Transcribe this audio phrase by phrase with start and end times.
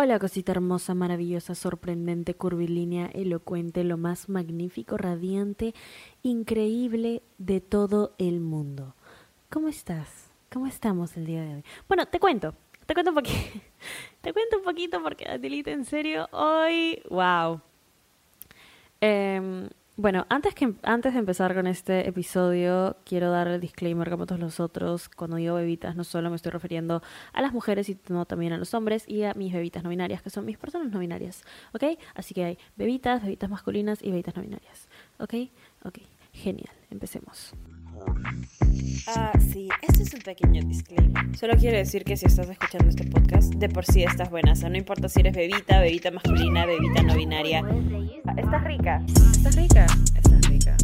[0.00, 5.74] Hola cosita hermosa, maravillosa, sorprendente, curvilínea, elocuente, lo más magnífico, radiante,
[6.22, 8.94] increíble de todo el mundo.
[9.50, 10.30] ¿Cómo estás?
[10.52, 11.64] ¿Cómo estamos el día de hoy?
[11.88, 12.54] Bueno, te cuento,
[12.86, 13.38] te cuento un poquito,
[14.20, 17.60] te cuento un poquito porque Adelita, en serio, hoy, wow.
[19.00, 19.68] Eh,
[19.98, 24.40] bueno, antes, que, antes de empezar con este episodio, quiero dar el disclaimer como todos
[24.40, 25.08] los otros.
[25.08, 27.02] Cuando digo bebitas, no solo me estoy refiriendo
[27.32, 30.30] a las mujeres, sino también a los hombres y a mis bebitas no binarias, que
[30.30, 31.42] son mis personas no binarias.
[31.74, 31.98] ¿Ok?
[32.14, 34.88] Así que hay bebitas, bebitas masculinas y bebitas no binarias.
[35.18, 35.34] ¿Ok?
[35.84, 35.98] Ok.
[36.32, 36.76] Genial.
[36.90, 37.52] Empecemos.
[39.06, 41.36] Ah, sí, este es un pequeño disclaimer.
[41.36, 44.52] Solo quiero decir que si estás escuchando este podcast, de por sí estás buena.
[44.52, 47.64] O sea, no importa si eres bebita, bebita masculina, bebita no binaria.
[48.36, 49.02] Estás rica.
[49.06, 49.86] Estás rica.
[50.14, 50.76] Estás rica.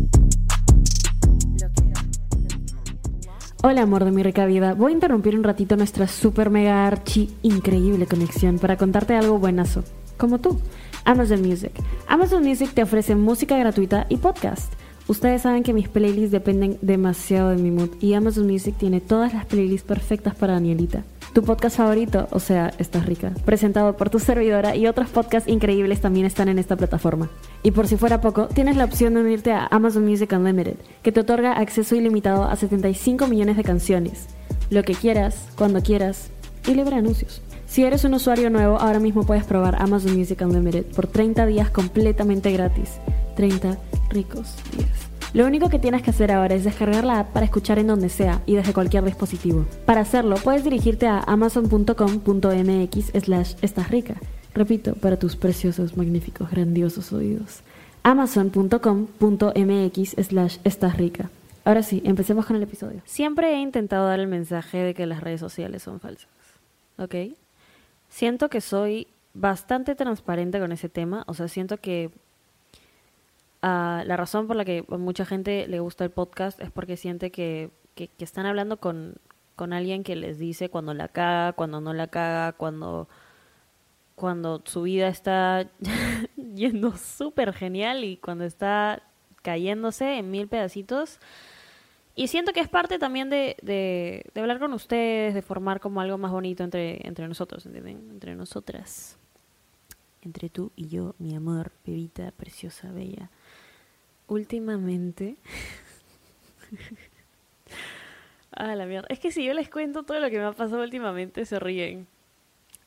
[3.62, 7.34] Hola amor de mi rica vida, voy a interrumpir un ratito nuestra super mega archi
[7.42, 9.84] increíble conexión para contarte algo buenazo,
[10.19, 10.60] como tú,
[11.06, 11.72] Amazon Music.
[12.06, 14.70] Amazon Music te ofrece música gratuita y podcast.
[15.06, 19.34] Ustedes saben que mis playlists dependen demasiado de mi mood y Amazon Music tiene todas
[19.34, 21.05] las playlists perfectas para Danielita.
[21.34, 26.00] Tu podcast favorito, o sea, Estás Rica, presentado por tu servidora y otros podcasts increíbles
[26.00, 27.28] también están en esta plataforma.
[27.62, 31.12] Y por si fuera poco, tienes la opción de unirte a Amazon Music Unlimited, que
[31.12, 34.28] te otorga acceso ilimitado a 75 millones de canciones.
[34.70, 36.30] Lo que quieras, cuando quieras
[36.66, 37.42] y libre anuncios.
[37.66, 41.69] Si eres un usuario nuevo, ahora mismo puedes probar Amazon Music Unlimited por 30 días
[41.69, 43.00] completamente gratis.
[43.34, 43.78] 30
[44.10, 45.14] ricos días.
[45.34, 48.08] Lo único que tienes que hacer ahora es descargar la app para escuchar en donde
[48.08, 49.66] sea y desde cualquier dispositivo.
[49.84, 54.14] Para hacerlo, puedes dirigirte a amazon.com.mx slash estás rica.
[54.54, 57.62] Repito, para tus preciosos, magníficos, grandiosos oídos.
[58.04, 61.30] amazon.com.mx slash estás rica.
[61.64, 63.00] Ahora sí, empecemos con el episodio.
[63.04, 66.30] Siempre he intentado dar el mensaje de que las redes sociales son falsas.
[66.96, 67.16] ¿Ok?
[68.08, 71.24] Siento que soy bastante transparente con ese tema.
[71.26, 72.12] O sea, siento que
[73.64, 77.70] la razón por la que mucha gente le gusta el podcast es porque siente que,
[77.94, 79.16] que, están hablando con,
[79.56, 83.08] con, alguien que les dice cuando la caga, cuando no la caga, cuando,
[84.14, 85.70] cuando su vida está
[86.54, 89.03] yendo súper genial y cuando está
[89.42, 91.19] cayéndose en mil pedacitos.
[92.16, 96.00] Y siento que es parte también de, de, de, hablar con ustedes, de formar como
[96.00, 98.08] algo más bonito entre, entre nosotros, ¿entienden?
[98.12, 99.19] Entre nosotras.
[100.24, 103.30] Entre tú y yo, mi amor, bebita, preciosa, bella
[104.28, 105.36] últimamente...
[108.52, 109.06] ah, la mierda.
[109.10, 112.06] Es que si yo les cuento todo lo que me ha pasado últimamente, se ríen.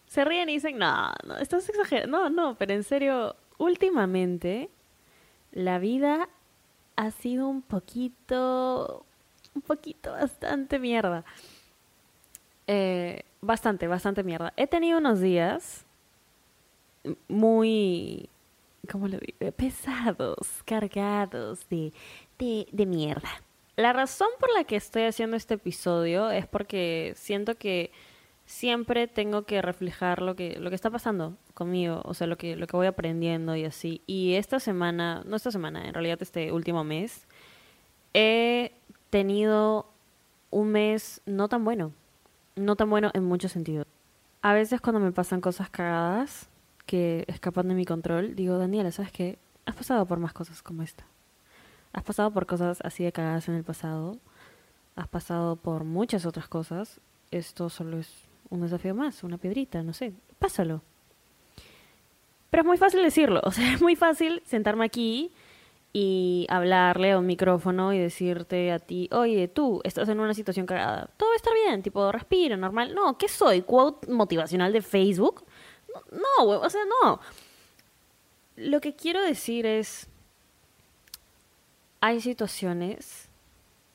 [0.08, 2.18] Se ríen y dicen, no, no, estás exagerando.
[2.18, 4.70] No, no, pero en serio, últimamente
[5.52, 6.30] la vida
[6.96, 9.06] ha sido un poquito,
[9.54, 11.24] un poquito bastante mierda.
[12.68, 14.54] Eh, bastante, bastante mierda.
[14.58, 15.86] He tenido unos días
[17.28, 18.30] muy
[18.88, 19.52] ¿cómo lo digo?
[19.52, 21.94] Pesados, cargados de,
[22.40, 23.30] de, de mierda.
[23.76, 27.92] La razón por la que estoy haciendo este episodio es porque siento que
[28.46, 32.56] siempre tengo que reflejar lo que, lo que está pasando conmigo, o sea, lo que,
[32.56, 34.02] lo que voy aprendiendo y así.
[34.08, 37.28] Y esta semana, no esta semana, en realidad este último mes,
[38.14, 38.72] he
[39.10, 39.92] tenido
[40.50, 41.92] un mes no tan bueno,
[42.56, 43.86] no tan bueno en muchos sentidos.
[44.42, 46.50] A veces cuando me pasan cosas cagadas,
[46.88, 49.38] que escapan de mi control, digo, Daniela, ¿sabes qué?
[49.68, 51.06] Has pasado por más cosas como esta.
[51.94, 54.18] Has pasado por cosas así de cagadas en el pasado.
[54.96, 57.00] Has pasado por muchas otras cosas.
[57.30, 58.12] Esto solo es
[58.50, 60.14] un desafío más, una piedrita, no sé.
[60.40, 60.82] Pásalo.
[62.50, 63.42] Pero es muy fácil decirlo.
[63.44, 65.32] O sea, es muy fácil sentarme aquí
[65.92, 70.66] y hablarle a un micrófono y decirte a ti, oye, tú estás en una situación
[70.66, 71.10] cagada.
[71.18, 72.94] Todo va a estar bien, tipo, respira, normal.
[72.94, 73.64] No, ¿qué soy?
[73.64, 75.44] ¿Quote motivacional de Facebook?
[76.12, 77.20] No, o sea, no.
[78.56, 80.08] Lo que quiero decir es,
[82.02, 83.30] hay situaciones,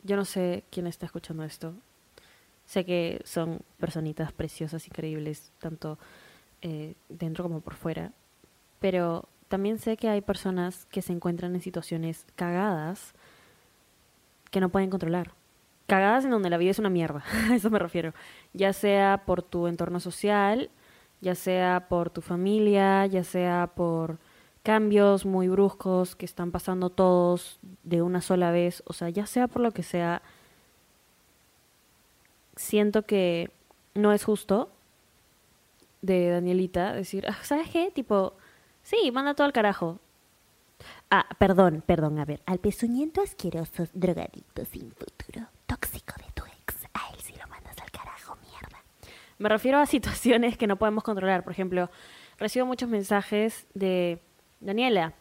[0.03, 1.75] yo no sé quién está escuchando esto,
[2.67, 5.99] sé que son personitas preciosas, increíbles, tanto
[6.63, 8.13] eh, dentro como por fuera,
[8.81, 13.15] pero también sé que hay personas que se encuentran en situaciones cagadas
[14.51, 15.33] que no pueden controlar.
[15.87, 18.15] Cagadas en donde la vida es una mierda, a eso me refiero.
[18.53, 20.71] Ya sea por tu entorno social,
[21.23, 24.19] ya sea por tu familia, ya sea por
[24.63, 29.49] cambios muy bruscos que están pasando todos de una sola vez, o sea, ya sea
[29.49, 30.21] por lo que sea,
[32.57, 33.51] siento que
[33.95, 34.71] no es justo
[36.03, 37.91] de Danielita decir, ah, ¿sabes qué?
[37.95, 38.35] Tipo,
[38.83, 40.01] sí, manda todo al carajo.
[41.11, 46.87] Ah, perdón, perdón, a ver, al pezuñento asqueroso, drogadicto sin futuro, tóxico de tu ex,
[46.95, 48.83] a él sí lo mandas al carajo, mierda.
[49.43, 51.43] Me refiero a situaciones que no podemos controlar.
[51.43, 51.91] Por ejemplo,
[52.39, 54.21] recibo muchos mensajes de
[54.61, 55.15] Daniela,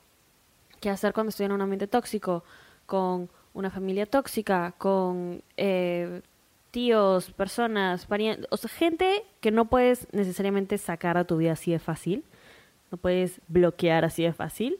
[0.79, 2.44] ¿qué hacer cuando estoy en un ambiente tóxico?
[2.85, 6.21] Con una familia tóxica, con eh,
[6.69, 11.71] tíos, personas, parientes, o sea, gente que no puedes necesariamente sacar a tu vida así
[11.71, 12.24] de fácil,
[12.91, 14.77] no puedes bloquear así de fácil.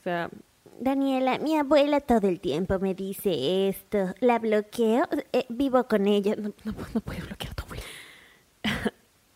[0.00, 0.30] O sea,
[0.80, 4.14] Daniela, mi abuela todo el tiempo me dice esto.
[4.20, 5.06] ¿La bloqueo?
[5.32, 6.36] Eh, vivo con ella.
[6.36, 7.61] no, no, puedes bloquear abuela.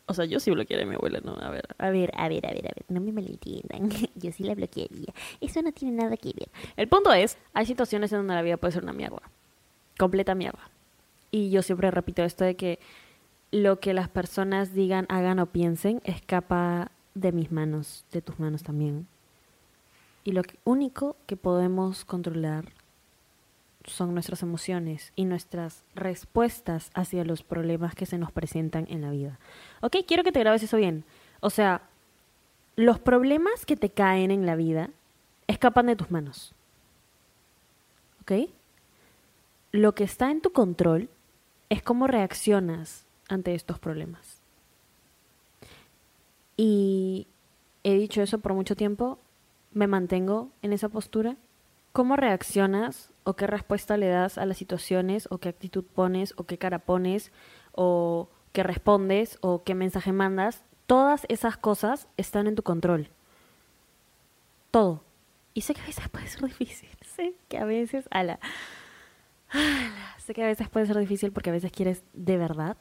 [0.07, 1.33] O sea, yo sí bloquearé a mi abuela, ¿no?
[1.33, 2.85] A ver, A ver, a ver, a ver, a ver.
[2.89, 3.91] No me malentiendan.
[4.15, 5.13] Yo sí la bloquearía.
[5.41, 6.49] Eso no tiene nada que ver.
[6.77, 9.23] El punto es, hay situaciones en donde la vida puede ser una mierda.
[9.99, 10.71] Completa mierda.
[11.33, 12.79] Y yo siempre repito esto de que
[13.51, 18.63] lo que las personas digan, hagan o piensen escapa de mis manos, de tus manos
[18.63, 19.09] también.
[20.23, 22.67] Y lo único que podemos controlar
[23.87, 29.11] son nuestras emociones y nuestras respuestas hacia los problemas que se nos presentan en la
[29.11, 29.39] vida.
[29.81, 31.05] Ok, quiero que te grabes eso bien.
[31.41, 31.83] O sea,
[32.77, 34.91] los problemas que te caen en la vida
[35.47, 36.55] escapan de tus manos.
[38.23, 38.51] ¿Ok?
[39.73, 41.09] Lo que está en tu control
[41.69, 44.41] es cómo reaccionas ante estos problemas.
[46.57, 47.27] Y
[47.85, 49.19] he dicho eso por mucho tiempo,
[49.73, 51.37] me mantengo en esa postura.
[51.97, 56.45] ¿Cómo reaccionas o qué respuesta le das a las situaciones o qué actitud pones o
[56.45, 57.33] qué cara pones
[57.73, 60.63] o qué respondes o qué mensaje mandas?
[60.87, 63.09] Todas esas cosas están en tu control.
[64.71, 65.05] Todo.
[65.55, 66.91] Y sé que a veces puede ser difícil.
[67.17, 68.41] Sé que a veces, ala,
[69.49, 72.77] ala, sé que a veces puede ser difícil porque a veces quieres de verdad.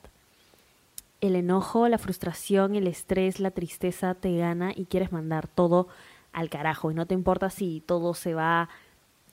[1.21, 5.87] El enojo, la frustración, el estrés, la tristeza te gana y quieres mandar todo
[6.33, 6.91] al carajo.
[6.91, 8.67] Y no te importa si todo se va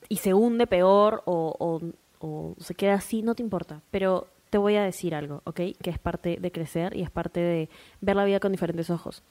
[0.09, 1.81] y se hunde peor o, o,
[2.27, 3.81] o se queda así, no te importa.
[3.91, 5.61] Pero te voy a decir algo, ¿ok?
[5.83, 7.71] Que es parte de crecer y es parte de
[8.01, 9.23] ver la vida con diferentes ojos.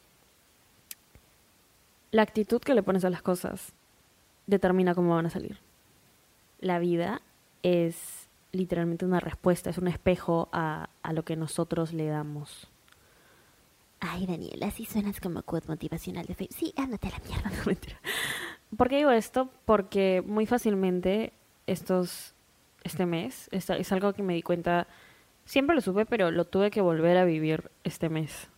[2.10, 3.72] La actitud que le pones a las cosas
[4.48, 5.60] determina cómo van a salir.
[6.60, 7.22] La vida
[7.64, 12.68] es literalmente una respuesta, es un espejo a, a lo que nosotros le damos.
[14.00, 16.58] Ay, Daniela, así suenas como quote motivacional de Facebook.
[16.58, 17.50] Sí, ándate a la mierda.
[17.60, 17.98] No, mentira.
[18.76, 19.50] ¿Por qué digo esto?
[19.66, 21.34] Porque muy fácilmente
[21.68, 22.34] estos,
[22.84, 24.88] este mes, es, algo que me di cuenta,
[25.46, 28.50] siempre lo supe, pero lo tuve que volver a vivir este mes.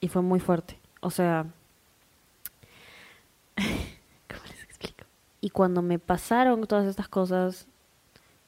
[0.00, 0.78] Y fue muy fuerte.
[1.00, 1.46] O sea,
[3.56, 5.04] ¿cómo les explico?
[5.40, 7.68] Y cuando me pasaron todas estas cosas,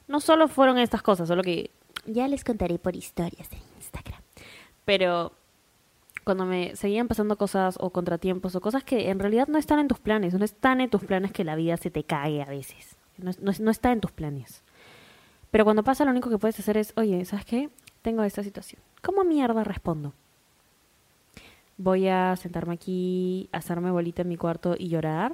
[0.07, 1.71] no solo fueron estas cosas, solo que
[2.05, 4.21] Ya les contaré por historias en Instagram.
[4.85, 5.38] pero
[6.23, 9.87] cuando me seguían pasando cosas o contratiempos o cosas que en realidad no están en
[9.87, 12.97] tus planes, no están en tus planes que la vida se te cae a veces,
[13.17, 14.63] no, no, no está en tus planes.
[15.51, 17.69] Pero cuando pasa lo único que puedes hacer es, oye, ¿sabes qué?
[18.01, 18.81] Tengo esta situación.
[19.01, 20.13] ¿Cómo mierda respondo?
[21.77, 25.33] ¿Voy a sentarme aquí, hacerme bolita en mi cuarto y llorar?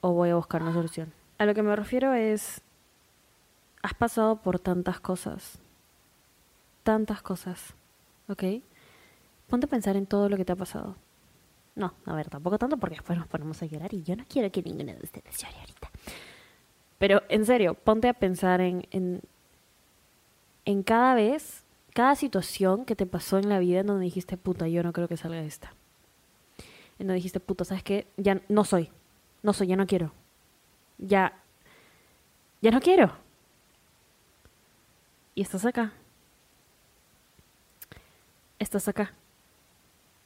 [0.00, 1.12] ¿O voy a buscar una solución?
[1.38, 2.60] A lo que me refiero es,
[3.82, 5.58] has pasado por tantas cosas,
[6.82, 7.74] tantas cosas,
[8.28, 8.42] ¿ok?
[9.50, 10.94] Ponte a pensar en todo lo que te ha pasado.
[11.74, 14.50] No, a ver, tampoco tanto porque después nos ponemos a llorar y yo no quiero
[14.50, 15.90] que ninguno de ustedes llore ahorita.
[16.98, 18.86] Pero en serio, ponte a pensar en,
[20.64, 21.64] en, cada vez,
[21.94, 25.08] cada situación que te pasó en la vida en donde dijiste, puta, yo no creo
[25.08, 25.74] que salga esta.
[26.98, 28.06] En donde dijiste, puta, ¿sabes qué?
[28.16, 28.90] Ya no soy.
[29.42, 30.12] No soy, ya no quiero.
[30.98, 31.32] Ya.
[32.60, 33.16] Ya no quiero.
[35.34, 35.92] Y estás acá.
[38.58, 39.14] Estás acá.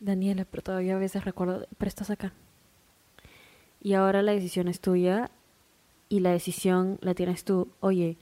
[0.04, 2.32] Daniela, pero todavía a veces recuerdo, pero estás acá.
[3.80, 5.30] Y ahora la decisión es tuya
[6.08, 7.68] y la decisión la tienes tú.
[7.80, 8.16] Oye,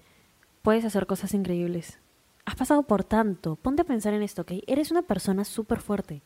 [0.62, 1.98] puedes hacer cosas increíbles.
[2.44, 3.56] Has pasado por tanto.
[3.56, 4.52] Ponte a pensar en esto, ¿ok?
[4.66, 6.22] Eres una persona súper fuerte.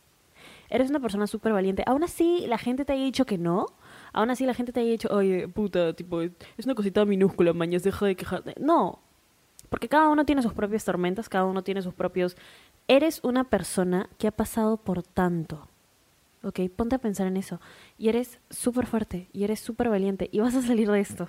[0.71, 1.83] Eres una persona súper valiente.
[1.87, 3.67] Aún así, la gente te haya dicho que no.
[4.13, 7.83] Aún así, la gente te haya dicho, oye, puta, tipo, es una cosita minúscula, mañas,
[7.83, 8.55] deja de quejarte.
[8.59, 9.01] No.
[9.69, 12.37] Porque cada uno tiene sus propias tormentas, cada uno tiene sus propios
[12.89, 15.69] eres una persona que ha pasado por tanto.
[16.43, 16.61] ¿Ok?
[16.75, 17.61] Ponte a pensar en eso.
[17.99, 21.29] Y eres súper fuerte, y eres súper valiente, y vas a salir de esto.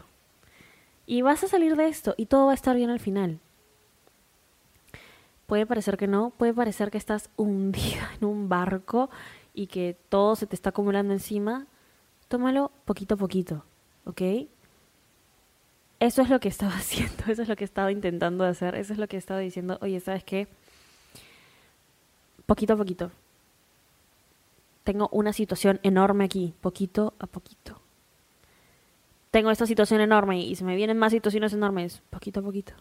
[1.05, 3.39] Y vas a salir de esto, y todo va a estar bien al final.
[5.47, 9.09] Puede parecer que no, puede parecer que estás hundida en un barco
[9.53, 11.65] y que todo se te está acumulando encima.
[12.27, 13.63] Tómalo poquito a poquito,
[14.05, 14.21] ¿ok?
[15.99, 18.99] Eso es lo que estaba haciendo, eso es lo que estaba intentando hacer, eso es
[18.99, 20.47] lo que estaba diciendo, oye, ¿sabes qué?
[22.47, 23.11] poquito a poquito.
[24.83, 27.79] Tengo una situación enorme aquí, poquito a poquito.
[29.29, 32.73] Tengo esta situación enorme y se me vienen más situaciones enormes, poquito a poquito.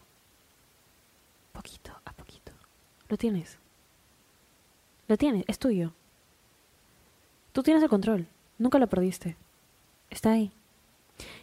[1.51, 2.53] Poquito a poquito.
[3.09, 3.59] Lo tienes.
[5.09, 5.91] Lo tienes, es tuyo.
[7.51, 8.25] Tú tienes el control.
[8.57, 9.35] Nunca lo perdiste.
[10.09, 10.51] Está ahí.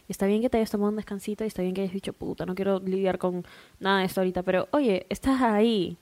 [0.07, 2.45] Está bien que te hayas tomado un descansito y está bien que hayas dicho, puta,
[2.45, 3.43] no quiero lidiar con
[3.79, 5.97] nada de esto ahorita, pero oye, estás ahí.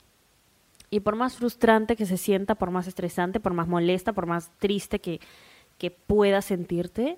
[0.90, 4.52] Y por más frustrante que se sienta, por más estresante, por más molesta, por más
[4.60, 5.20] triste que,
[5.78, 7.18] que puedas sentirte,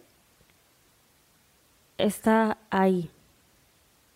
[1.97, 3.09] está ahí.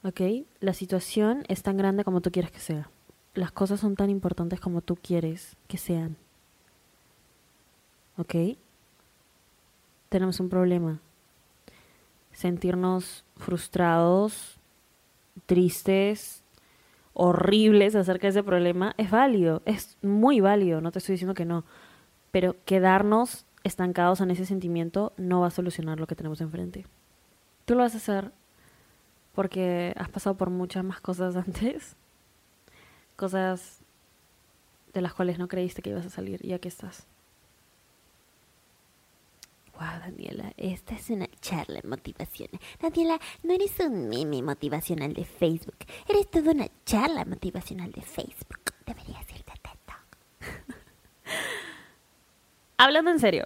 [0.04, 0.22] ¿Ok?
[0.62, 2.90] La situación es tan grande como tú quieres que sea.
[3.34, 6.16] Las cosas son tan importantes como tú quieres que sean.
[8.18, 8.36] ¿Ok?
[10.10, 11.00] Tenemos un problema.
[12.40, 14.62] Sentirnos frustrados,
[15.46, 16.42] tristes,
[17.12, 21.44] horribles acerca de ese problema es válido, es muy válido, no te estoy diciendo que
[21.44, 21.66] no.
[22.32, 26.86] Pero quedarnos estancados en ese sentimiento no va a solucionar lo que tenemos enfrente.
[27.66, 28.32] Tú lo vas a hacer
[29.36, 31.98] porque has pasado por muchas más cosas antes,
[33.18, 33.82] cosas
[34.94, 37.06] de las cuales no creíste que ibas a salir y aquí estás.
[40.00, 42.60] Daniela, esta es una charla motivacional.
[42.82, 45.78] Daniela, no eres un meme motivacional de Facebook,
[46.08, 48.60] eres toda una charla motivacional de Facebook.
[48.86, 49.80] Deberías irte a TED
[52.78, 53.46] Hablando en serio,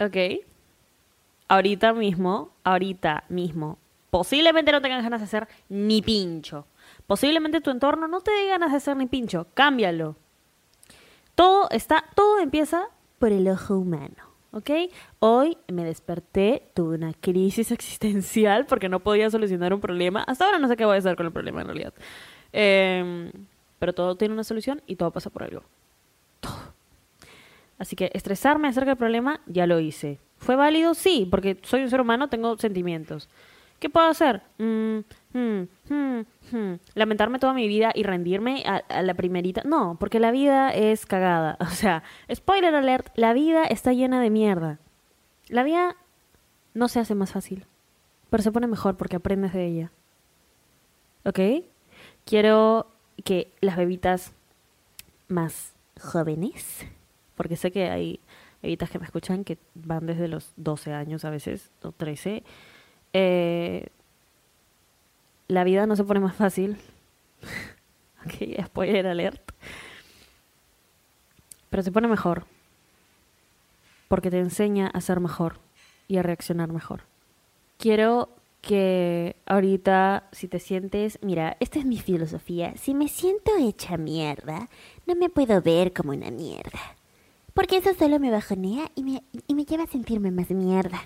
[0.00, 0.44] ¿ok?
[1.48, 3.78] Ahorita mismo, ahorita mismo,
[4.10, 6.66] posiblemente no tengas ganas de hacer ni pincho.
[7.06, 9.46] Posiblemente tu entorno no te dé ganas de hacer ni pincho.
[9.54, 10.16] Cámbialo.
[11.34, 12.88] Todo está, todo empieza
[13.18, 14.31] por el ojo humano.
[14.52, 14.70] ¿Ok?
[15.18, 20.22] Hoy me desperté, tuve una crisis existencial porque no podía solucionar un problema.
[20.22, 21.94] Hasta ahora no sé qué voy a hacer con el problema en realidad.
[22.52, 23.32] Em,
[23.78, 25.64] pero todo tiene una solución y todo pasa por algo.
[26.40, 26.72] Todo.
[27.78, 30.20] Así que estresarme acerca del problema, ya lo hice.
[30.38, 30.94] ¿Fue válido?
[30.94, 33.28] Sí, porque soy un ser humano, tengo sentimientos.
[33.82, 34.42] ¿Qué puedo hacer?
[34.58, 34.98] Mm,
[35.32, 39.62] mm, mm, Lamentarme toda mi vida y rendirme a, a, la primerita.
[39.64, 41.58] No, porque la vida es cagada.
[41.60, 44.78] O sea, spoiler alert, la vida está llena de mierda.
[45.48, 45.96] La vida
[46.74, 47.66] no se hace más fácil,
[48.30, 49.90] pero se pone mejor porque aprendes de ella.
[51.24, 51.40] ¿Ok?
[52.24, 52.86] Quiero
[53.24, 54.32] que las bebitas
[55.26, 56.86] más jóvenes,
[57.34, 58.20] porque sé que hay
[58.62, 62.44] bebitas que me escuchan que van desde los 12 años a veces, o 13,
[63.12, 63.88] eh,
[65.48, 66.76] la vida no se pone más fácil.
[68.24, 69.52] ok, spoiler alert.
[71.70, 72.44] Pero se pone mejor.
[74.08, 75.58] Porque te enseña a ser mejor
[76.08, 77.02] y a reaccionar mejor.
[77.78, 78.28] Quiero
[78.60, 84.68] que ahorita, si te sientes, mira, esta es mi filosofía, si me siento hecha mierda,
[85.06, 86.78] no me puedo ver como una mierda.
[87.54, 91.02] Porque eso solo me bajonea y me, y me lleva a sentirme más mierda.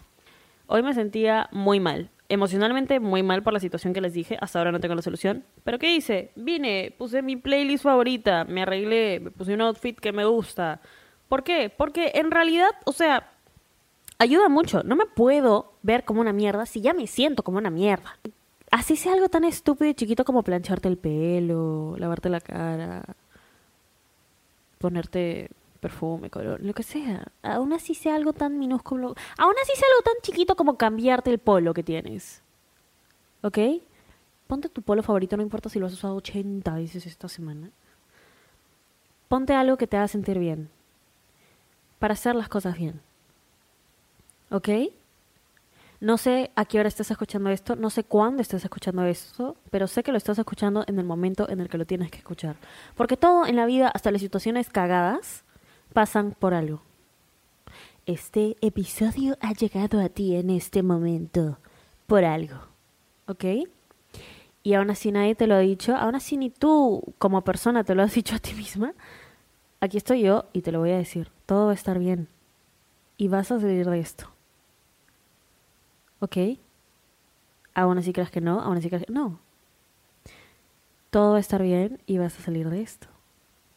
[0.69, 4.37] Hoy me sentía muy mal, emocionalmente muy mal por la situación que les dije.
[4.41, 5.45] Hasta ahora no tengo la solución.
[5.65, 6.33] Pero ¿qué hice?
[6.35, 10.81] Vine, puse mi playlist favorita, me arreglé, me puse un outfit que me gusta.
[11.29, 11.73] ¿Por qué?
[11.77, 13.31] Porque en realidad, o sea,
[14.19, 14.83] ayuda mucho.
[14.83, 18.19] No me puedo ver como una mierda si ya me siento como una mierda.
[18.71, 23.05] Así sea algo tan estúpido y chiquito como plancharte el pelo, lavarte la cara,
[24.79, 25.51] ponerte
[25.87, 27.29] perfume, color, lo que sea.
[27.43, 31.39] Aún así sea algo tan minúsculo, aún así sea algo tan chiquito como cambiarte el
[31.39, 32.43] polo que tienes.
[33.43, 33.59] ¿Ok?
[34.49, 37.71] Ponte tu polo favorito, no importa si lo has usado 80 veces esta semana.
[39.29, 40.69] Ponte algo que te haga sentir bien.
[42.01, 43.01] Para hacer las cosas bien.
[44.51, 44.69] ¿Ok?
[46.01, 49.87] No sé a qué hora estás escuchando esto, no sé cuándo estás escuchando esto, pero
[49.87, 52.57] sé que lo estás escuchando en el momento en el que lo tienes que escuchar.
[52.97, 55.46] Porque todo en la vida, hasta las situaciones cagadas,
[55.97, 56.83] pasan por algo.
[58.05, 61.57] Este episodio ha llegado a ti en este momento
[62.07, 62.59] por algo.
[63.27, 63.45] ¿Ok?
[64.63, 67.95] Y aún así nadie te lo ha dicho, aún así ni tú como persona te
[67.95, 68.93] lo has dicho a ti misma.
[69.81, 71.31] Aquí estoy yo y te lo voy a decir.
[71.47, 72.29] Todo va a estar bien.
[73.17, 74.31] Y vas a salir de esto.
[76.21, 76.37] ¿Ok?
[77.73, 79.41] Aún así crees que no, aún así crees que no.
[81.09, 83.07] Todo va a estar bien y vas a salir de esto.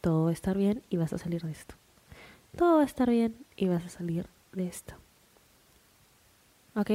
[0.02, 1.79] Todo va a estar bien y vas a salir de esto
[2.56, 4.94] todo va a estar bien y vas a salir de esto.
[6.74, 6.90] ¿Ok?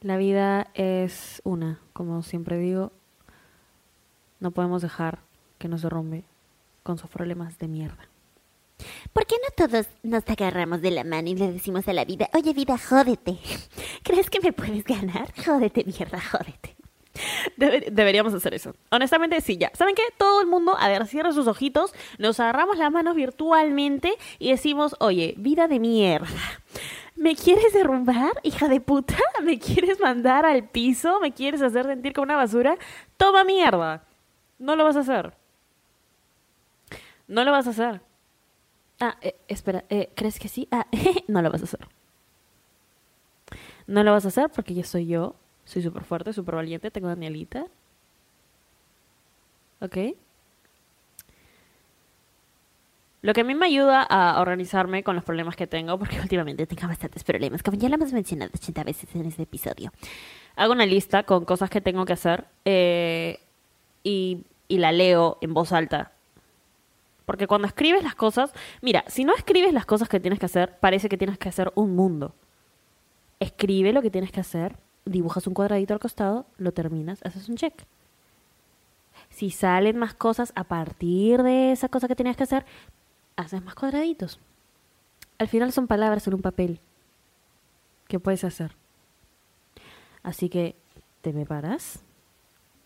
[0.00, 2.92] La vida es una, como siempre digo,
[4.40, 5.20] no podemos dejar
[5.58, 6.24] que nos derrumbe
[6.82, 8.08] con sus problemas de mierda.
[9.12, 12.28] ¿Por qué no todos nos agarramos de la mano y le decimos a la vida,
[12.34, 13.38] oye vida, jódete?
[14.02, 15.32] ¿Crees que me puedes ganar?
[15.42, 16.76] Jódete, mierda, jódete
[17.56, 18.74] deberíamos hacer eso.
[18.90, 19.70] Honestamente, sí, ya.
[19.74, 20.02] ¿Saben qué?
[20.18, 24.96] Todo el mundo, a ver, cierra sus ojitos, nos agarramos las manos virtualmente y decimos,
[25.00, 26.28] oye, vida de mierda.
[27.16, 29.16] ¿Me quieres derrumbar, hija de puta?
[29.42, 31.20] ¿Me quieres mandar al piso?
[31.20, 32.76] ¿Me quieres hacer sentir como una basura?
[33.16, 34.04] Toma mierda.
[34.58, 35.32] No lo vas a hacer.
[37.28, 38.00] No lo vas a hacer.
[39.00, 40.68] Ah, eh, espera, eh, ¿crees que sí?
[40.70, 40.86] Ah,
[41.28, 41.86] no lo vas a hacer.
[43.86, 45.36] No lo vas a hacer porque yo soy yo.
[45.64, 46.90] Soy súper fuerte, súper valiente.
[46.90, 47.66] Tengo Danielita.
[49.80, 49.96] ¿Ok?
[53.24, 56.66] Lo que a mí me ayuda a organizarme con los problemas que tengo, porque últimamente
[56.66, 59.92] tengo bastantes problemas, como ya lo hemos mencionado 80 veces en este episodio.
[60.56, 63.40] Hago una lista con cosas que tengo que hacer eh,
[64.02, 66.12] y, y la leo en voz alta.
[67.24, 68.52] Porque cuando escribes las cosas,
[68.82, 71.72] mira, si no escribes las cosas que tienes que hacer, parece que tienes que hacer
[71.76, 72.34] un mundo.
[73.40, 77.56] Escribe lo que tienes que hacer, dibujas un cuadradito al costado, lo terminas, haces un
[77.56, 77.74] check.
[79.30, 82.64] Si salen más cosas a partir de esa cosa que tenías que hacer,
[83.36, 84.38] haces más cuadraditos.
[85.38, 86.80] Al final son palabras en un papel.
[88.06, 88.72] ¿Qué puedes hacer?
[90.22, 90.76] Así que
[91.20, 92.00] te me paras,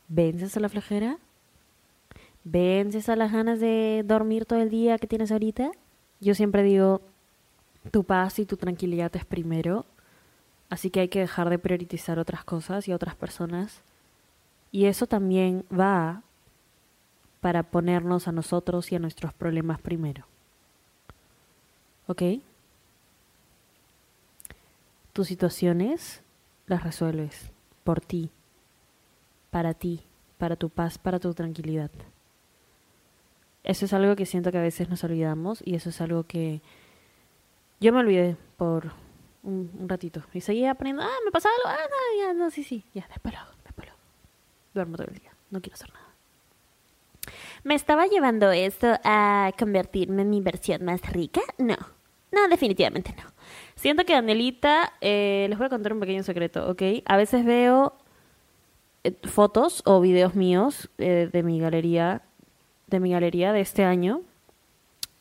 [0.09, 1.19] vences a la flojera,
[2.45, 5.71] vences a las ganas de dormir todo el día que tienes ahorita.
[6.21, 7.01] Yo siempre digo,
[7.91, 9.87] tu paz y tu tranquilidad es primero,
[10.71, 13.83] así que hay que dejar de priorizar otras cosas y otras personas.
[14.71, 16.23] Y eso también va
[17.41, 20.25] para ponernos a nosotros y a nuestros problemas primero.
[22.07, 22.23] ¿Ok?
[25.13, 26.23] Tus situaciones
[26.67, 27.51] las resuelves
[27.85, 28.31] por ti,
[29.51, 30.03] para ti,
[30.37, 31.91] para tu paz, para tu tranquilidad.
[33.65, 36.61] Eso es algo que siento que a veces nos olvidamos y eso es algo que
[37.81, 38.93] yo me olvidé por
[39.49, 42.85] un, ratito y seguía aprendiendo, ah, me pasa algo, ah, no, ya, no, sí, sí,
[42.95, 43.95] ya, después lo después lo.
[44.75, 46.07] Duermo todo el día, no quiero hacer nada.
[47.64, 51.40] ¿Me estaba llevando esto a convertirme en mi versión más rica?
[51.59, 51.76] No.
[52.31, 53.25] No, definitivamente no.
[53.75, 56.83] Siento que Danielita, eh, les voy a contar un pequeño secreto, ¿ok?
[57.07, 57.95] A veces veo
[59.05, 62.23] eh, fotos o videos míos eh, de mi galería,
[62.87, 64.23] de mi galería de este año,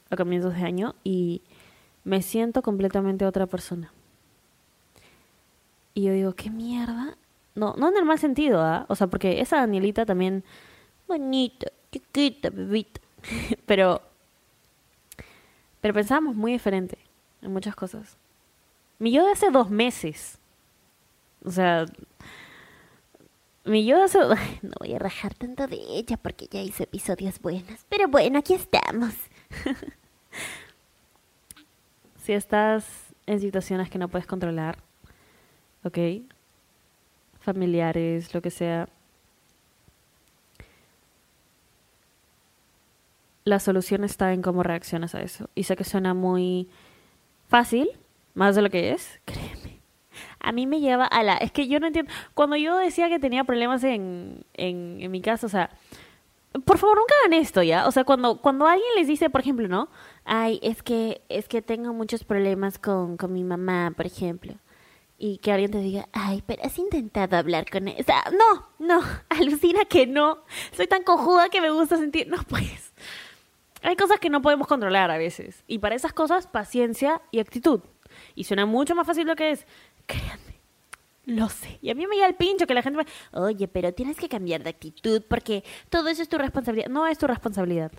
[0.10, 1.42] a comienzos de año, y
[2.04, 3.92] me siento completamente otra persona.
[5.98, 7.18] Y yo digo, ¿qué mierda?
[7.56, 8.86] No, no en el mal sentido, ¿ah?
[8.88, 10.44] O sea, porque esa Danielita también,
[11.08, 13.02] bonita, chiquita, bebita.
[13.66, 14.04] pero,
[15.82, 17.00] pero pensábamos muy diferente
[17.42, 18.16] en muchas cosas.
[19.00, 20.38] Mi yo de hace dos meses.
[21.44, 21.88] O sea,
[23.66, 24.20] mi yo de hace...
[24.62, 27.88] No voy a rajar tanto de ella porque ya hizo episodios buenos.
[27.90, 29.16] Pero bueno, aquí estamos.
[32.24, 32.86] si estás
[33.26, 34.86] en situaciones que no puedes controlar,
[35.88, 35.98] ¿ok?
[37.40, 38.90] Familiares, lo que sea.
[43.44, 45.50] La solución está en cómo reaccionas a eso.
[45.56, 46.68] Y sé que suena muy
[47.48, 47.90] fácil,
[48.34, 49.80] más de lo que es, créeme.
[50.40, 51.38] A mí me lleva a la...
[51.38, 52.12] Es que yo no entiendo...
[52.34, 55.70] Cuando yo decía que tenía problemas en, en, en mi casa, o sea,
[56.66, 57.88] por favor, nunca hagan esto, ¿ya?
[57.88, 59.90] O sea, cuando, cuando alguien les dice, por ejemplo, ¿no?
[60.26, 64.54] Ay, es que, es que tengo muchos problemas con, con mi mamá, por ejemplo.
[65.20, 68.00] Y que alguien te diga, ay, pero has intentado hablar con ella.
[68.00, 70.44] O sea, no, no, alucina que no.
[70.72, 72.28] Soy tan cojuda que me gusta sentir.
[72.28, 72.94] No, pues.
[73.82, 75.64] Hay cosas que no podemos controlar a veces.
[75.68, 77.82] Y para esas cosas, paciencia y actitud.
[78.36, 79.66] Y suena mucho más fácil lo que es.
[80.06, 80.58] Créanme.
[81.26, 81.80] Lo sé.
[81.82, 83.40] Y a mí me llega el pincho que la gente me...
[83.40, 86.90] Oye, pero tienes que cambiar de actitud porque todo eso es tu responsabilidad.
[86.90, 87.92] No es tu responsabilidad.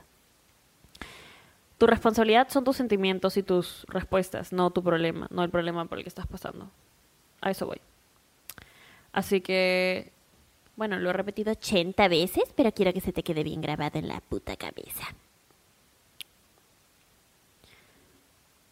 [1.79, 5.99] Tu responsabilidad son tus sentimientos y tus respuestas, no tu problema, no el problema por
[5.99, 6.71] el que estás pasando.
[7.41, 7.81] A eso voy.
[9.13, 10.13] Así que,
[10.77, 14.09] bueno, lo he repetido 80 veces, pero quiero que se te quede bien grabado en
[14.09, 15.05] la puta cabeza.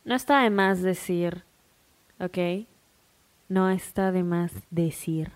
[0.05, 1.43] No está de más decir,
[2.21, 2.67] ¿ok?
[3.49, 5.33] No está de más decir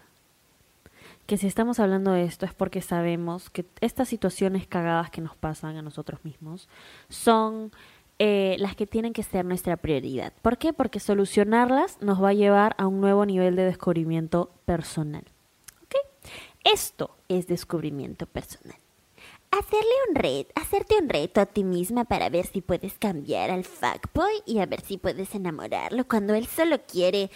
[1.30, 5.36] que si estamos hablando de esto es porque sabemos que estas situaciones cagadas que nos
[5.36, 6.68] pasan a nosotros mismos
[7.08, 7.70] son
[8.22, 10.34] eh, las que tienen que ser nuestra prioridad.
[10.42, 10.74] ¿Por qué?
[10.74, 15.24] Porque solucionarlas nos va a llevar a un nuevo nivel de descubrimiento personal.
[16.64, 18.76] Esto es descubrimiento personal.
[19.50, 23.64] Hacerle un reto, hacerte un reto a ti misma para ver si puedes cambiar al
[23.64, 27.30] fuckboy y a ver si puedes enamorarlo cuando él solo quiere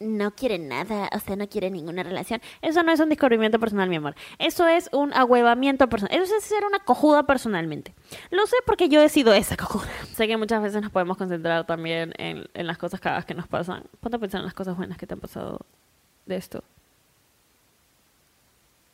[0.00, 2.40] no quiere nada, o sea, no quiere ninguna relación.
[2.62, 4.14] Eso no es un descubrimiento personal, mi amor.
[4.38, 6.20] Eso es un ahuevamiento personal.
[6.20, 7.94] Eso es ser una cojuda personalmente.
[8.30, 9.88] Lo sé porque yo he sido esa cojuda.
[10.14, 13.46] Sé que muchas veces nos podemos concentrar también en, en las cosas cagadas que nos
[13.48, 13.84] pasan.
[14.00, 15.60] Ponte a pensar en las cosas buenas que te han pasado
[16.26, 16.62] de esto.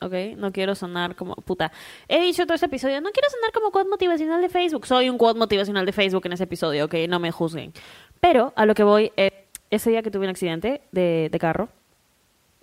[0.05, 0.37] ¿ok?
[0.37, 1.73] No quiero sonar como puta.
[2.09, 4.87] He dicho todo ese episodio, no quiero sonar como quote motivacional de Facebook.
[4.87, 6.95] Soy un quote motivacional de Facebook en ese episodio, ¿ok?
[7.09, 7.73] No me juzguen.
[8.21, 9.33] Pero a lo que voy es,
[9.75, 11.69] ese día que tuve un accidente de, carro,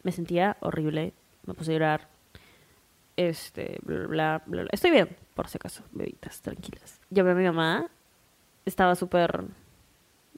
[0.04, 1.14] me sentía horrible,
[1.46, 2.08] me puse a llorar.
[3.18, 4.70] Este, bla, bla, bla, bla.
[4.72, 7.00] Estoy bien, por si acaso, bebitas, tranquilas.
[7.10, 7.88] Llamé a mi mamá,
[8.66, 9.46] estaba súper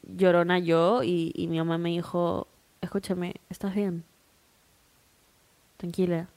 [0.03, 2.47] llorona yo y, mi mamá me dijo,
[2.81, 4.03] escúchame, ¿estás bien?
[5.77, 6.27] Tranquila.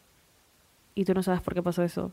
[0.95, 2.13] Y tú no sabes por qué pasó eso.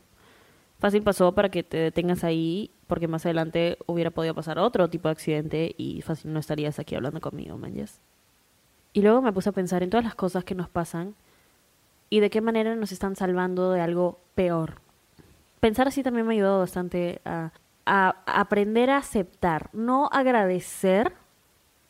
[0.78, 5.08] Fácil pasó para que te detengas ahí, porque más adelante hubiera podido pasar otro tipo
[5.08, 8.00] de accidente y fácil no estarías aquí hablando conmigo, manjas.
[8.94, 11.16] Y luego me puse a pensar en todas las cosas que nos pasan
[12.08, 14.80] y de qué manera nos están salvando de algo peor.
[15.58, 17.50] Pensar así también me ha ayudado bastante a,
[17.84, 21.12] aprender a aceptar, no agradecer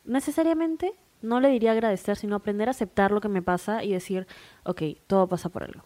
[0.03, 4.25] necesariamente, no le diría agradecer, sino aprender a aceptar lo que me pasa y decir,
[4.63, 5.83] ok, todo pasa por algo.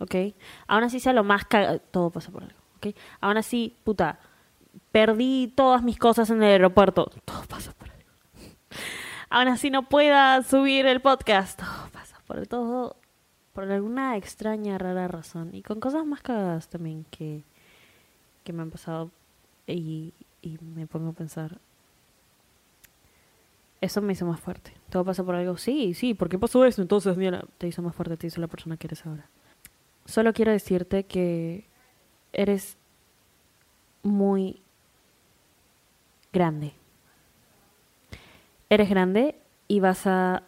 [0.00, 0.14] ¿Ok?
[0.66, 2.58] Aún así sea lo más cagado, todo pasa por algo.
[2.76, 2.88] ¿Ok?
[3.22, 4.18] Aún así, puta,
[4.90, 7.91] perdí todas mis cosas en el aeropuerto, todo pasa por algo.
[9.34, 12.96] Aún así no pueda subir el podcast, todo pasa por todo,
[13.54, 15.54] por alguna extraña, rara razón.
[15.54, 17.42] Y con cosas más cagadas también que,
[18.44, 19.10] que me han pasado
[19.66, 21.56] y, y me pongo a pensar,
[23.80, 24.74] eso me hizo más fuerte.
[24.90, 25.56] Todo pasa por algo.
[25.56, 26.82] Sí, sí, ¿por qué pasó eso?
[26.82, 29.30] Entonces, mira, te hizo más fuerte, te hizo la persona que eres ahora.
[30.04, 31.64] Solo quiero decirte que
[32.34, 32.76] eres
[34.02, 34.60] muy
[36.34, 36.74] grande.
[38.72, 39.34] Eres grande
[39.68, 40.44] y vas a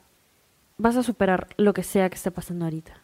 [0.79, 3.03] vas a superar lo que sea que esté pasando ahorita.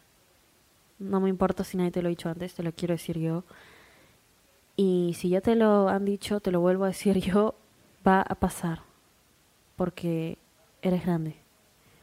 [0.98, 3.44] No me importa si nadie te lo ha dicho antes, te lo quiero decir yo.
[4.76, 7.54] Y si ya te lo han dicho, te lo vuelvo a decir yo,
[8.06, 8.80] va a pasar
[9.76, 10.38] porque
[10.80, 11.36] eres grande,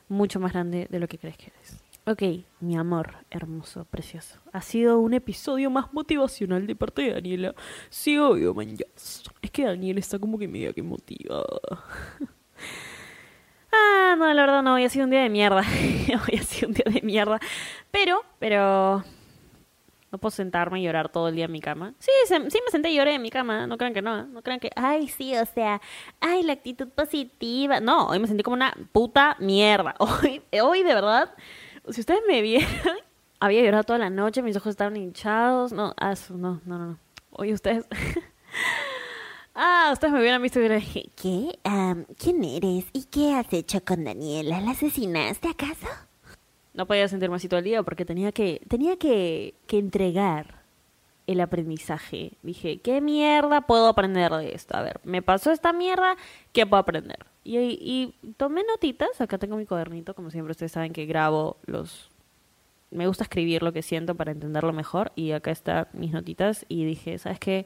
[0.09, 1.83] mucho más grande de lo que crees que eres.
[2.05, 4.37] Ok, mi amor, hermoso, precioso.
[4.53, 7.55] Ha sido un episodio más motivacional de parte de Daniela.
[7.89, 8.77] Sí, obvio, man.
[9.41, 11.43] Es que Daniela está como que media que motiva.
[14.07, 15.61] ah, no, la verdad no, hoy ha sido un día de mierda.
[16.29, 17.39] hoy ha sido un día de mierda.
[17.91, 19.03] Pero, pero...
[20.09, 21.93] No puedo sentarme y llorar todo el día en mi cama.
[21.99, 23.67] Sí, sí me senté y lloré en mi cama.
[23.67, 24.25] No crean que no.
[24.25, 25.81] No crean que, ay, sí, o sea,
[26.21, 27.81] ay, la actitud positiva.
[27.81, 29.95] No, hoy me sentí como una puta mierda.
[29.99, 31.33] Hoy, hoy de verdad,
[31.89, 32.69] si ustedes me vieran,
[33.41, 35.73] había llorado toda la noche, mis ojos estaban hinchados.
[35.73, 36.99] No, ah, no, no, no.
[37.31, 37.85] Hoy ustedes.
[39.57, 40.81] Ah, ustedes me hubieran visto y hubieran
[41.15, 41.59] ¿Qué?
[41.63, 42.85] Am, ¿Quién eres?
[42.93, 44.61] ¿Y qué has hecho con Daniela?
[44.61, 45.87] ¿La asesinaste acaso?
[46.73, 50.57] No podía sentirme así todo el día porque tenía que, tenía que, que entregar
[51.25, 52.33] el aprendizaje.
[52.41, 54.77] Dije, ¿qué mierda puedo aprender de esto?
[54.77, 56.15] A ver, me pasó esta mierda,
[56.53, 57.25] ¿qué puedo aprender?
[57.43, 62.09] Y, y tomé notitas, acá tengo mi cuadernito, como siempre ustedes saben que grabo los...
[62.89, 66.85] Me gusta escribir lo que siento para entenderlo mejor y acá están mis notitas y
[66.85, 67.65] dije, ¿sabes qué?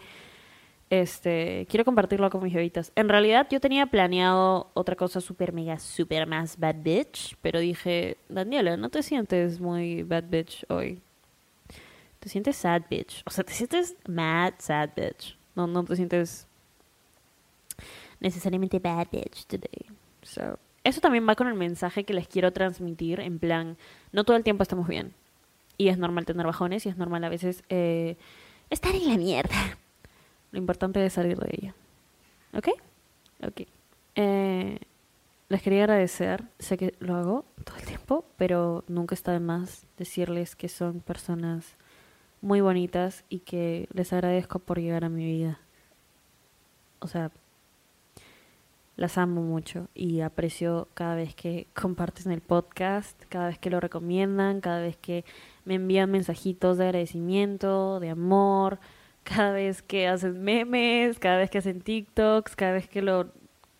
[0.91, 2.91] Este, quiero compartirlo con mis bebitas.
[2.95, 8.17] En realidad yo tenía planeado otra cosa súper mega, súper más bad bitch, pero dije,
[8.27, 10.99] Daniela, no te sientes muy bad bitch hoy.
[12.19, 13.23] Te sientes sad bitch.
[13.25, 15.38] O sea, te sientes mad sad bitch.
[15.56, 16.45] No, no te sientes
[18.19, 19.86] necesariamente bad bitch today.
[20.23, 23.77] So, eso también va con el mensaje que les quiero transmitir, en plan,
[24.12, 25.13] no todo el tiempo estamos bien.
[25.77, 28.17] Y es normal tener bajones y es normal a veces eh,
[28.69, 29.77] Estar en la mierda.
[30.52, 31.76] Lo importante es salir de ella.
[32.54, 32.70] ¿Ok?
[33.46, 33.62] Ok.
[34.16, 34.80] Eh,
[35.50, 36.44] les quería agradecer.
[36.60, 41.00] Sé que lo hago todo el tiempo, pero nunca está de más decirles que son
[41.00, 41.76] personas
[42.42, 45.60] muy bonitas y que les agradezco por llegar a mi vida.
[47.00, 47.32] O sea,
[48.96, 53.80] las amo mucho y aprecio cada vez que comparten el podcast, cada vez que lo
[53.80, 55.26] recomiendan, cada vez que
[55.66, 58.80] me envían mensajitos de agradecimiento, de amor,
[59.24, 63.32] cada vez que hacen memes, cada vez que hacen TikToks, cada vez que lo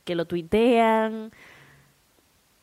[0.04, 1.32] que lo tuitean.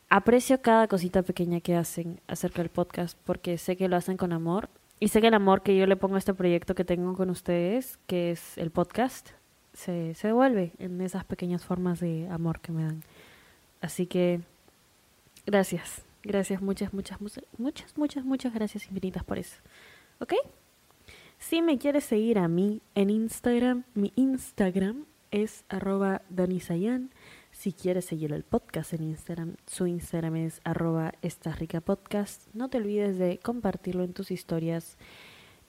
[0.09, 4.33] Aprecio cada cosita pequeña que hacen acerca del podcast porque sé que lo hacen con
[4.33, 7.15] amor y sé que el amor que yo le pongo a este proyecto que tengo
[7.15, 9.29] con ustedes, que es el podcast,
[9.73, 13.03] se, se devuelve en esas pequeñas formas de amor que me dan.
[13.81, 14.41] Así que
[15.45, 19.55] gracias, gracias, muchas, muchas, muchas, muchas, muchas, gracias infinitas por eso.
[20.19, 20.33] ¿Ok?
[21.39, 27.11] Si me quieres seguir a mí en Instagram, mi Instagram es arroba danisayan.
[27.51, 31.13] Si quieres seguir el podcast en Instagram, su Instagram es arroba
[31.85, 32.53] podcast.
[32.53, 34.97] No te olvides de compartirlo en tus historias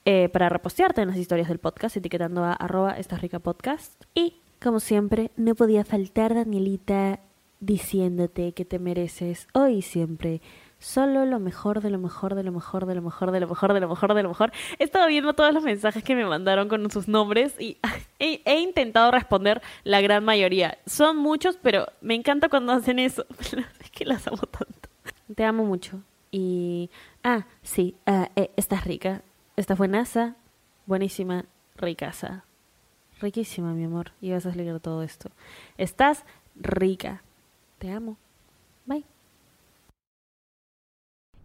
[0.03, 2.97] eh, para repostearte en las historias del podcast, etiquetando a arroba
[3.41, 4.03] podcast.
[4.13, 7.21] Y, como siempre, no podía faltar Danielita
[7.61, 10.41] diciéndote que te mereces hoy y siempre
[10.81, 13.73] solo lo mejor de lo mejor de lo mejor de lo mejor de lo mejor
[13.73, 14.51] de lo mejor de lo mejor.
[14.79, 17.77] He estado viendo todos los mensajes que me mandaron con sus nombres y
[18.19, 20.79] he, intentado responder la gran mayoría.
[20.85, 23.25] Son muchos, pero me encanta cuando hacen eso.
[23.81, 24.89] Es que las amo tanto.
[25.35, 26.01] Te amo mucho.
[26.31, 26.89] Y,
[27.23, 29.21] ah, sí, ah, eh, estás rica,
[29.57, 30.35] estás buenaza,
[30.85, 32.45] buenísima, ricasa.
[33.19, 34.13] Riquísima, mi amor.
[34.21, 35.29] Y vas a explicar todo esto.
[35.77, 37.21] Estás rica.
[37.77, 38.17] Te amo.
[38.85, 39.05] Bye.